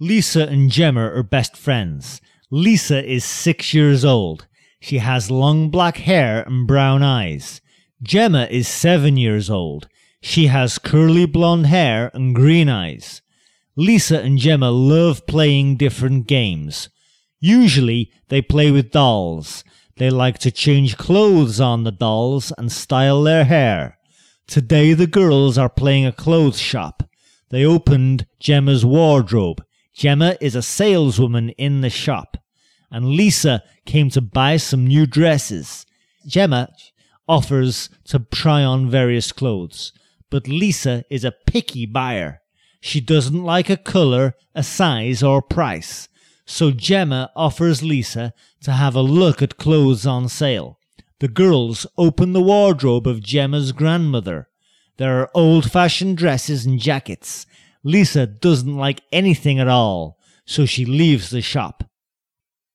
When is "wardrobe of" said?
52.40-53.18